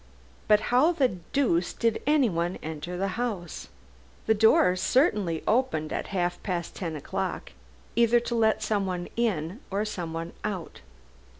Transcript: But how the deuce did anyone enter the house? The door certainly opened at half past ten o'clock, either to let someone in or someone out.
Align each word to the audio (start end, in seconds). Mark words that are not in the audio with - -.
But 0.47 0.59
how 0.73 0.93
the 0.93 1.17
deuce 1.31 1.73
did 1.73 2.01
anyone 2.07 2.57
enter 2.63 2.97
the 2.97 3.09
house? 3.21 3.67
The 4.25 4.33
door 4.33 4.75
certainly 4.75 5.43
opened 5.47 5.93
at 5.93 6.07
half 6.07 6.41
past 6.41 6.73
ten 6.75 6.95
o'clock, 6.95 7.51
either 7.95 8.19
to 8.21 8.33
let 8.33 8.63
someone 8.63 9.09
in 9.15 9.59
or 9.69 9.85
someone 9.85 10.33
out. 10.43 10.81